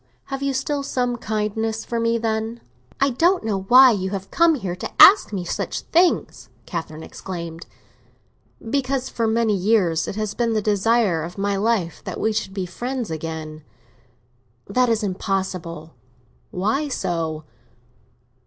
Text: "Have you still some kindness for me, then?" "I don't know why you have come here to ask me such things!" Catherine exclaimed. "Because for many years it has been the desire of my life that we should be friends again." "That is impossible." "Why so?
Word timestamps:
"Have 0.33 0.41
you 0.41 0.51
still 0.51 0.81
some 0.81 1.15
kindness 1.17 1.85
for 1.85 1.99
me, 1.99 2.17
then?" 2.17 2.59
"I 2.99 3.11
don't 3.11 3.43
know 3.43 3.59
why 3.67 3.91
you 3.91 4.09
have 4.09 4.31
come 4.31 4.55
here 4.55 4.75
to 4.77 4.89
ask 4.99 5.31
me 5.31 5.45
such 5.45 5.81
things!" 5.81 6.49
Catherine 6.65 7.03
exclaimed. 7.03 7.67
"Because 8.67 9.09
for 9.09 9.27
many 9.27 9.53
years 9.55 10.07
it 10.07 10.15
has 10.15 10.33
been 10.33 10.53
the 10.53 10.59
desire 10.59 11.21
of 11.21 11.37
my 11.37 11.55
life 11.55 12.03
that 12.03 12.19
we 12.19 12.33
should 12.33 12.51
be 12.51 12.65
friends 12.65 13.11
again." 13.11 13.63
"That 14.65 14.89
is 14.89 15.03
impossible." 15.03 15.93
"Why 16.49 16.87
so? 16.87 17.43